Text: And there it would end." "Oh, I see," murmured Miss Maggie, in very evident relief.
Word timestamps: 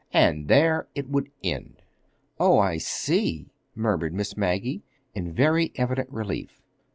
And 0.13 0.47
there 0.47 0.87
it 0.95 1.09
would 1.09 1.29
end." 1.43 1.83
"Oh, 2.39 2.57
I 2.57 2.79
see," 2.79 3.51
murmured 3.75 4.15
Miss 4.15 4.35
Maggie, 4.35 4.81
in 5.13 5.31
very 5.31 5.71
evident 5.75 6.09
relief. 6.09 6.59